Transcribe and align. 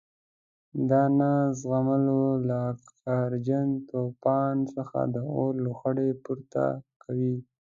د 0.89 0.91
نه 1.19 1.31
زغملو 1.61 2.23
له 2.49 2.59
قهرجن 3.03 3.67
توپان 3.89 4.55
څخه 4.75 4.99
د 5.13 5.15
اور 5.35 5.51
لوخړې 5.65 6.09
پورته 6.23 6.63
کوي. 7.03 7.35